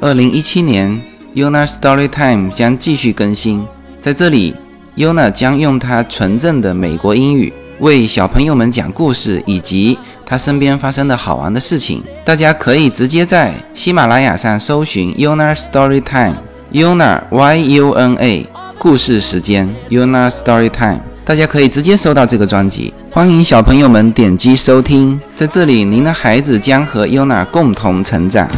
[0.00, 1.00] 二零一七年
[1.34, 3.64] ，Yuna Storytime 将继续更新，
[4.00, 4.54] 在这里
[4.96, 9.98] ，Yuna 将用她纯正的美国英语为小朋友们讲故事，以及。
[10.24, 18.46] 他身边发生的好玩的事情，大家可以直接在喜马拉雅上搜寻 Yuna Story Time，Yuna Y U N A，
[18.78, 19.68] 故事时间。
[19.90, 22.92] Yuna Story Time，大家可以直接收到这个专辑。
[23.10, 28.48] 欢迎小朋友们点击收听，在这里，您的孩子将和 Yuna 共同成长。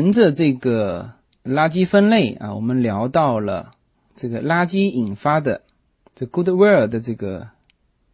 [0.00, 1.12] 沿着这个
[1.44, 3.70] 垃圾分类啊，我们聊到了
[4.16, 5.60] 这个垃圾引发的
[6.14, 7.46] 这 Goodwill 的这个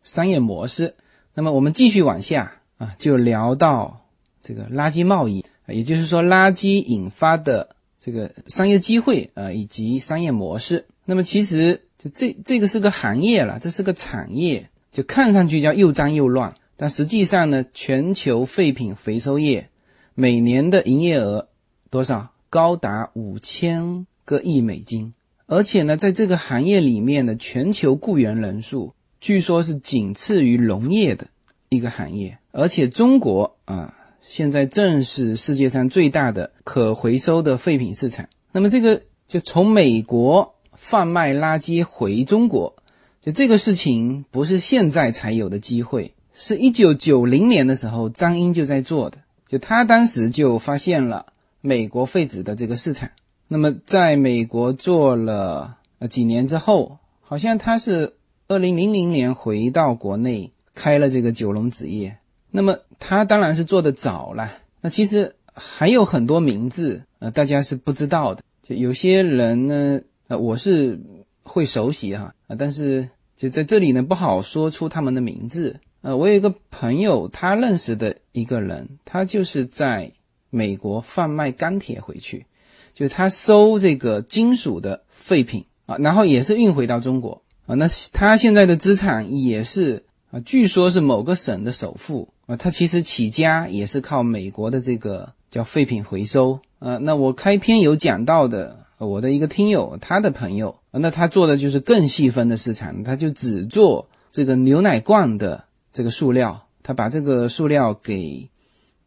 [0.02, 0.92] 商业模式。
[1.32, 4.00] 那么我们继续往下啊，就聊到
[4.42, 7.68] 这个垃圾贸易，也就是说垃圾引发的
[8.00, 10.84] 这个商业机会啊，以及商业模式。
[11.04, 19.68] 那么其实就这这个是个行业了，这是个产业，就看上去叫又脏又乱，但实际上呢，全球废品回收业
[20.14, 21.46] 每年的营业额
[21.90, 22.30] 多少？
[22.48, 25.12] 高达五千个亿美金，
[25.46, 28.94] 而且呢，在这个行业里面的全球雇员人数。
[29.20, 31.26] 据说，是仅次于农业的
[31.68, 38.26] 一个行业，而且中国啊，现在正是世界上最大的可回收的废品市场。
[38.52, 42.76] 那么，这个就从美国贩卖垃圾回中国，
[43.20, 49.18] 就这个事情不是现在才有的机会，是一九九零年的时候，张英就在做的。
[49.48, 51.26] 就他当时就发现了
[51.66, 53.10] 美国废纸的这个市场。
[53.48, 58.14] 那么，在美国做了呃几年之后，好像他是。
[58.48, 62.16] 二零零零年回到国内开了这个九龙纸业，
[62.52, 64.48] 那么他当然是做的早了。
[64.80, 68.44] 那其实还有很多名字，呃，大家是不知道的。
[68.62, 70.96] 就有些人呢，呃，我是
[71.42, 75.80] 会熟悉哈，啊，但是就在这里呢不好说出他们的名字。
[76.02, 80.12] 呃，我有一个朋友，他认识的一个人，他就是在
[80.56, 82.46] 美国贩卖钢铁回去，
[82.94, 87.42] 就他收这个金属的废品啊，然后也是运回到中国。
[87.66, 92.56] 啊，那他现在的资产也是啊，据说是某个省的首富啊。
[92.56, 96.96] 他其实起家也是靠美国的这个叫废品回收啊。
[96.98, 108.48] 那我开篇有讲到的，我的一个听友，他的朋友，那他做的就是更细分的市场，他就只做这个牛奶罐的这个塑料，他把这个塑料给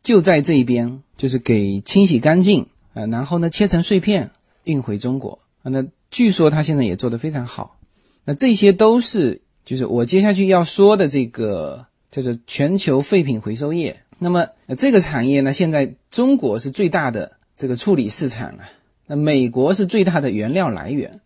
[0.03, 4.31] 就在这边，就是给清洗干净啊，然后呢切成碎片
[4.63, 5.69] 运回中国啊。
[5.69, 7.75] 那据说他现在也做得非常好。
[8.23, 13.99] 那这些都是，就是我接下去要说的这个叫做全球废品回收业。
[14.17, 14.47] 那么
[14.77, 18.63] 这个产业呢，现在中国是最大的这个处理市场了，
[19.07, 21.19] 那美国是最大的原料来源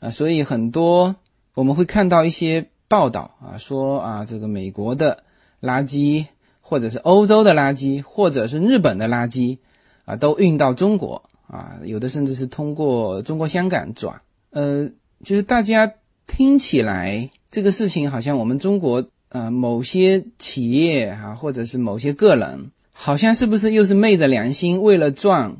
[0.00, 1.16] 啊，所以很多
[1.52, 5.24] 我们会看到一些报道啊，说啊这个美国的
[5.60, 6.24] 垃圾，
[6.68, 9.58] 或者是欧洲的垃圾，或者是日本的垃圾
[10.04, 14.90] 啊，都运到中国啊，有的甚至是通过中国香港转，呃，
[15.24, 15.92] 就是大家。
[16.30, 25.56] 听起来这个事情好像我们中国呃某些企业啊，或者是某些个人，好像是不是又是昧着良心，为了赚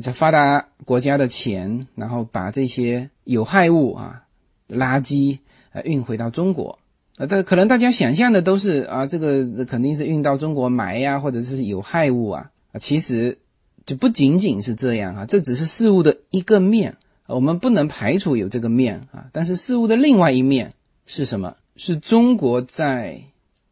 [0.00, 4.22] 这发达国家的钱，然后把这些有害物啊、
[4.66, 5.40] 垃圾
[5.72, 6.77] 呃运回到中国？
[7.18, 13.38] 呃，但可能大家想象的都是啊，这个肯定是运到中国埋呀，或者是有害物啊啊，其实
[13.84, 16.96] 就不仅仅是这样啊，这只是事物的一个面。
[17.26, 20.72] 我们不能排除有这个面啊，但是事物的另外一面
[21.04, 21.56] 是什么？
[21.76, 23.20] 是中国在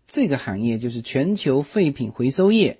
[0.06, 2.78] 这个行业，就是全球废品回收业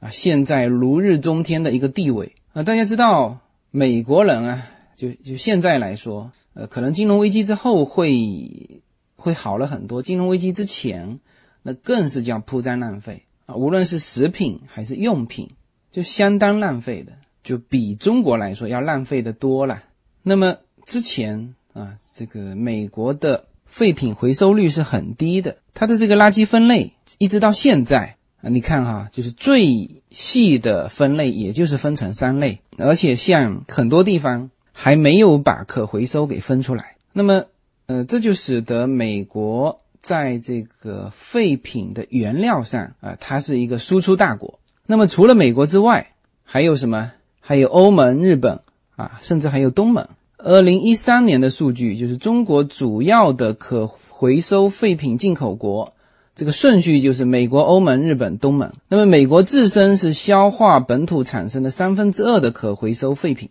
[0.00, 2.62] 啊，现在如日中天的一个地位啊。
[2.62, 3.38] 大家知道，
[3.70, 8.82] 美国人啊，就就现在来说，呃，可能金融危机之后会
[9.20, 11.20] 会好了很多，金融危机之前
[11.62, 15.50] 那更是叫铺张浪费啊，无论是食品还是用品，
[15.92, 17.12] 就相当浪费的，
[17.44, 19.82] 就比中国来说要浪费的多了。
[20.22, 20.56] 那么
[20.86, 36.96] 之前啊，这个美国的废品回收率是很低的，它的这个垃圾分类一直到现在啊，你看哈，就是最细的分类也就是分成三类，而且像很多地方还没有把可回收给分出来。
[37.12, 37.44] 那么，
[37.90, 44.60] 呃，这就使得美国在这个废品的原料上啊，它是一个输出大国。
[44.86, 46.12] 那么除了美国之外，
[46.44, 47.10] 还有什么？
[47.40, 48.60] 还有欧盟、日本。
[48.94, 50.06] 啊，甚至还有东盟。
[50.36, 55.94] 二零一三年的数据就是中国主要的可回收废品进口国，
[56.36, 58.70] 这个顺序就是美国、欧盟、日本、东盟。
[58.88, 63.48] 那么美国自身是消化本土产生的三分之二的可回收废品，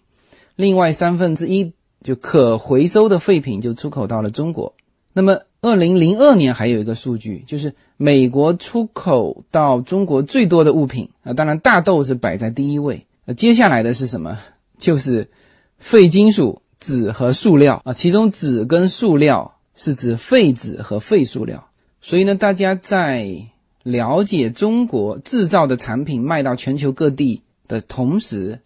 [0.56, 1.74] 另外三分之一
[2.04, 4.74] 就可回收的废品就出口到了中国。
[5.14, 14.38] 那么二零零二年还有一个数据，就是美国出口到中国最多的物品啊，当然大豆是摆在第一位，那接下来的是什么？
[14.78, 15.30] 就是
[15.78, 21.68] 废金属、纸和塑料啊，其中纸跟塑料是指废纸和废塑料。
[22.02, 23.28] 所以呢，大家在
[23.84, 28.60] 了解中国制造的产品卖到全球各地的同时，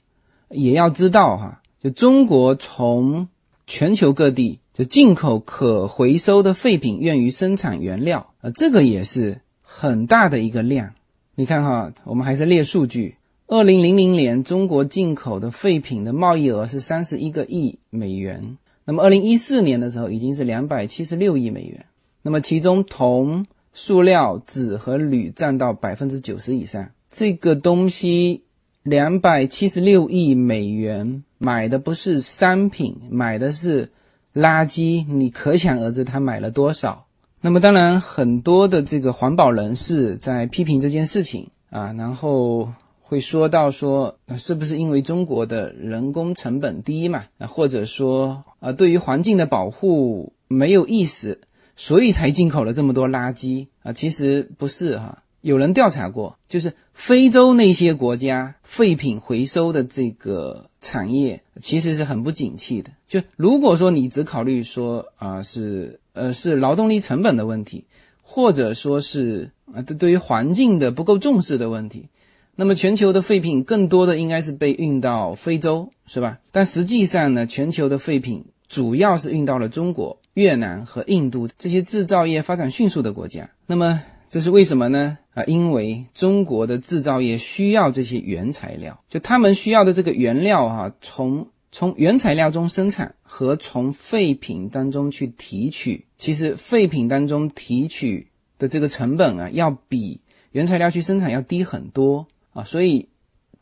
[0.49, 3.27] 也要知道哈，就中国从
[3.67, 10.93] 全球各地就进口可回收的废品，用于生产原料啊，这个也是很大的一个量。
[11.35, 13.17] 你看哈，我们还是列数据。
[13.47, 21.85] 二零零零年中国进口的废品的贸易额是三十一个亿美元，那么二零一四年的时候已经是两百七十六亿美元，
[22.21, 26.91] 那么其中铜、塑料、纸和铝占到百分之九十以上。
[27.11, 28.42] 这个东西
[28.83, 33.91] 两百七十六亿美元买的不是商品，买的是
[34.33, 37.05] 垃圾，你可想而知他买了多少。
[37.41, 42.71] 那么当然，很多的这个环保人士在批评这件事情啊，然后。
[43.05, 47.25] 会说到说，是不是因为中国的人工成本低嘛？
[47.37, 51.39] 啊，或者说啊，对于环境的保护没有意识，
[51.75, 53.93] 所以才进口了这么多垃圾啊？
[53.93, 62.89] 其实不是哈，有人调查过，就是非洲那些国家废品回收的这个产业其实是很不景气的。
[63.05, 67.83] 就如果说你只考虑说啊，是呃是劳动力成本的问题，
[68.21, 72.07] 或者说是啊对对于环境的不够重视的问题。
[72.55, 76.39] 那么全球的废品更多的应该是被运到非洲，是吧？
[76.53, 83.49] 但实际上呢，全球的废品主要是运到了中国、越南和印度这些制造业发展迅速的国家。
[83.67, 84.01] 那么
[84.33, 85.15] 这是为什么呢？
[85.35, 98.27] 啊，因为中国的制造业需要这些原材料，就他们需要的这个原料哈，从从原材料中生产和从废品当中去提取，其实废品当中提取
[98.57, 100.19] 的这个成本啊，要比
[100.49, 102.25] 原材料去生产要低很多。
[102.53, 103.07] 啊，所以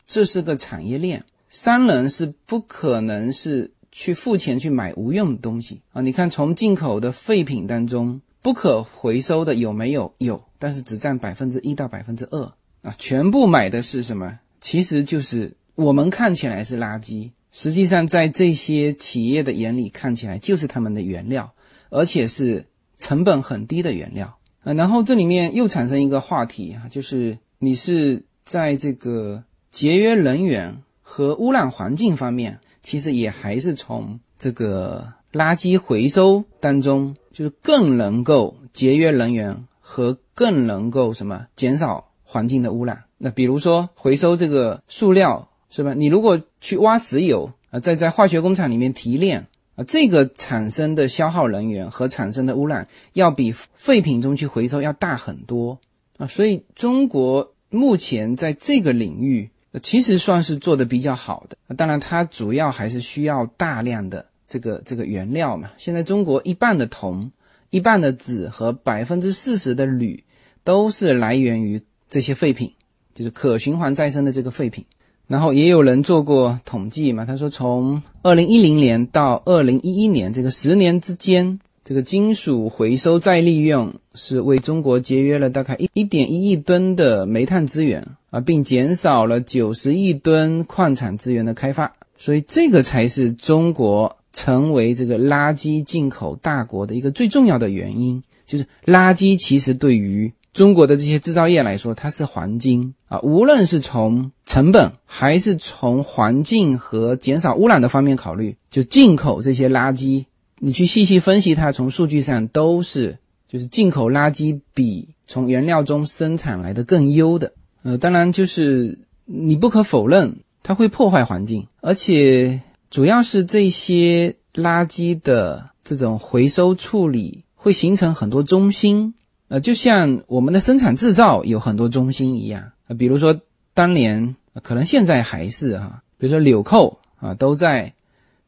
[0.06, 6.00] 这是个产业链，商人是不可能是去付钱去买无用的东西啊。
[6.00, 10.12] 你看，从进口的废品当中，不可回收的有没有？
[10.18, 12.94] 有，但是只占百分之一到百分之二啊。
[12.98, 14.38] 全部买的是什么？
[14.60, 21.52] 其实就是我们看起来是垃圾，实际上在这些企业的眼里看起来就是他们的原料，
[21.88, 22.66] 而且是
[22.98, 24.72] 成本很低的原料啊。
[24.74, 28.24] 然后这里面又产生一个话题啊，就是你是。
[28.44, 43.04] 在这个节约能源和污染环境方面，其实也还是从这个垃圾回收当中，就是更能够节约能源和更能够什么减少环境的污染。
[43.18, 45.94] 那比如说回收这个塑料，是吧？
[45.94, 55.78] 你如果去挖石油啊，在在化学工厂里面提炼啊，这个产生的消耗能源和产生的污染，要比废品中去回收要大很多
[56.18, 56.26] 啊。
[56.26, 57.52] 所以中国。
[57.74, 59.48] 目前在这个领域，
[59.82, 61.56] 其实算是做的比较好的。
[61.74, 65.70] 当然，它主要还是需要大量的这个这个原料嘛。
[65.78, 67.32] 现在中国一半的铜、
[67.70, 70.22] 一半的纸和百分之四十的铝，
[70.62, 71.80] 都是来源于
[72.10, 72.70] 这些废品，
[73.14, 74.84] 就是可循环再生的这个废品。
[75.26, 81.58] 然后也有人做过统计嘛，他说从二零一零年到二零一一年这个十年之间。
[81.84, 98.22] 这个金属回收再利用是为中国节约了大概一一点一亿吨的煤炭资源啊，并减少了九十亿吨矿产资源的开发，所以这个才是中国成为这个垃圾进口大国的一个最重要的原因。
[98.46, 110.26] 就是垃圾其实对于中国的这些制造业来说，它是黄金啊，无论是从成本还是从环境和减少污染的方面考虑，就进口这些垃圾。
[110.58, 113.16] 你去细细分析它，从数据上都是，
[113.48, 117.52] 就是进口垃圾比从原料中生产来的更优的。
[117.82, 122.60] 呃，当然就是你不可否认，它会破坏环境，而且
[122.92, 129.14] 主要是这些垃圾的这种回收处理会形成很多中心，
[129.48, 132.94] 呃，就像我们的生产制造有很多中心一样啊。
[132.94, 133.40] 比如说
[133.72, 137.94] 当年，可能现在还是哈，比如说纽扣啊，都在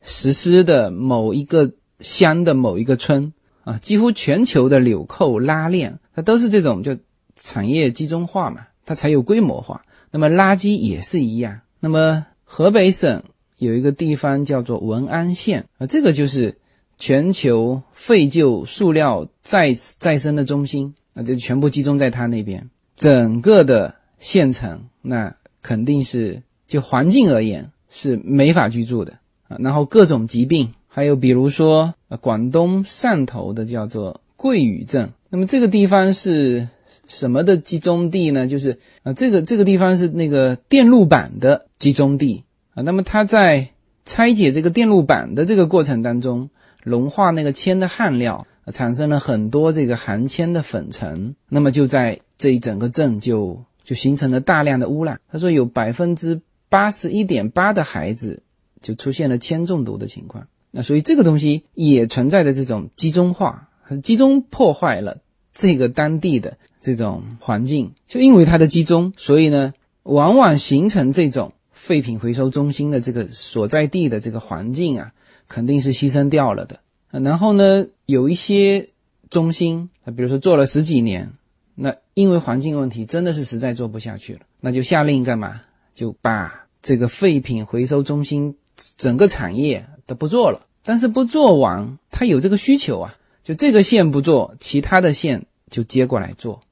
[0.02, 1.72] 实施的某一个。
[2.00, 3.32] 乡的某一个村
[3.62, 6.94] 啊，几乎全球的纽扣拉链，它都是这种就
[7.36, 9.80] 产业集中化嘛，它才有规模化。
[10.10, 11.60] 那么垃圾也是一样。
[11.78, 13.22] 那么河北省
[13.58, 16.56] 有一个地方叫做文安县啊，这个就是
[16.98, 22.68] 全球废旧塑料再再生的中心，那就全部集中在它那边。
[22.96, 29.12] 整个的县城那肯定是就环境而言是没法居住的
[29.48, 30.72] 啊，然后各种疾病。
[30.86, 36.68] 还有比如说，呃，广东汕头的叫做桂屿镇，那么这个地方是
[37.08, 38.46] 什么的集中地呢？
[38.46, 42.43] 就是啊，这个这个地方是那个电路板的集中地
[42.74, 42.82] 啊。
[42.82, 43.70] 那么它在
[44.04, 46.50] 拆解这个电路板的这个过程当中，
[46.82, 55.20] 融化那个铅的焊料，产生了很多这个含铅的粉尘，那么就在这一整个镇就就形成了大量的污染。
[55.30, 58.42] 他说有百分之八十一点八的孩子
[58.82, 60.46] 就出现了铅中毒的情况。
[60.70, 63.68] 那所以这个东西也存在的这种集中化，
[64.02, 65.18] 集中破坏了
[65.54, 67.92] 这个当地的这种环境。
[68.08, 69.72] 就因为它的集中，所以呢，
[70.02, 71.52] 往往形成这种
[71.84, 75.12] 废品回收中心的这个所在地的这个环境啊，
[75.48, 76.80] 肯定是牺牲掉了的。
[77.10, 78.88] 然后呢，有一些
[79.28, 81.30] 中心啊，比如说做了十几年，
[81.74, 85.60] 那因为环境问题，真的是实在做不下去了，那就下令干嘛？
[85.94, 88.56] 就把这个废品回收中心
[88.96, 90.66] 整个产业都不做了。
[90.82, 96.62] 但是不做完，他有这个需求啊，就这个线不做，其他的线就接过来做。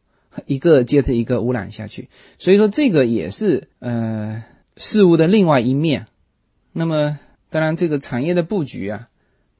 [0.46, 2.08] 一个接着一个污染下去，
[2.38, 4.42] 所以说这个也是呃
[4.76, 6.06] 事物的另外一面。
[6.72, 7.18] 那么
[7.50, 9.08] 当然，这个产业的布局啊，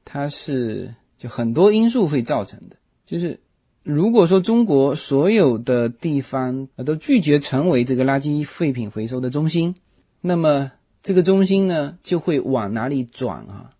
[0.05, 2.77] 它是就很多因素会造成的。
[3.07, 3.41] 就是
[3.83, 9.75] 如果说中国所有的地方啊都拒绝成为这个垃圾废品回收的中心，
[10.21, 13.71] 那么这个中心呢就会往哪里转啊？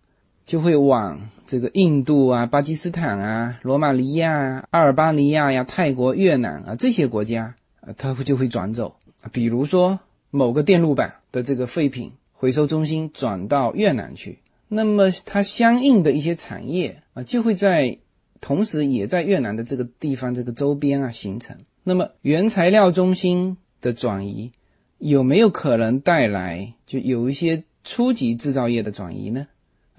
[0.45, 1.19] 就会往。
[1.45, 8.95] 这个印度啊、巴基斯坦啊、罗马尼亚、阿尔巴尼亚呀、泰国、越南啊这些国家啊，它会就会转走。
[9.31, 9.99] 比如说
[10.35, 17.95] 某个电路板的这个废品回收中心转到越南去，那么它相应的一些产业啊，就会在
[18.41, 21.55] 同时也在越南的这个地方这个周边啊形成。
[21.83, 24.51] 那么原材料中心的转移
[24.97, 29.45] 有没有可能带来就有一些初级制造业的转移呢？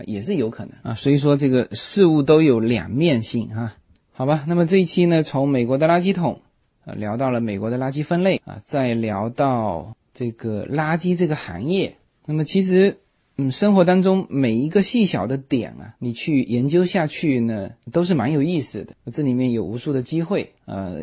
[0.05, 3.76] 也是有可能啊，所以说这个事物都有两面性啊，
[4.12, 4.45] 好吧。
[4.49, 6.41] 那么这一期呢，从美国的垃圾桶
[6.85, 11.97] 啊聊到了美国的垃圾分类啊，再聊到这个垃圾这个行业。
[12.25, 12.99] 那么其实，
[13.37, 18.95] 嗯，生活当中每一个细小的点啊，你去研究下去呢，都是蛮有意思的。
[19.12, 21.03] 这里面有无数的机会，呃，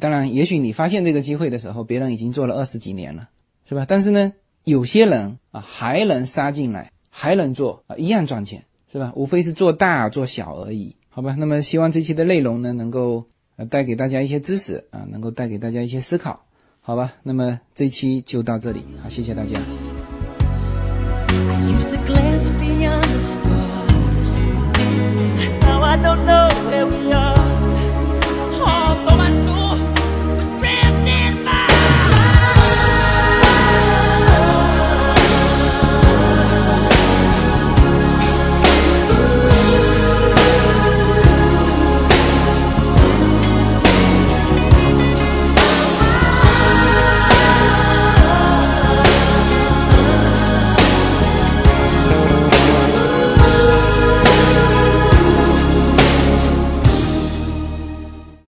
[0.00, 3.28] 当然，也许你发现这个机会的时候，别人已经做了二十几年了，
[3.68, 3.84] 是吧？
[3.86, 4.32] 但是呢，
[4.64, 6.90] 有些人啊，还能杀进来。
[7.18, 9.10] 还能做啊，一样赚钱，是吧？
[9.16, 11.34] 无非是做大做小而已，好吧？
[11.38, 13.24] 那么希望这期的内容呢，能够
[13.56, 16.44] 呃带给大家一些知识啊，能够带给大家一些思考，
[16.86, 17.12] 好吧？
[17.24, 19.58] 那么这期就到这里，好，谢谢大家。
[26.68, 27.65] I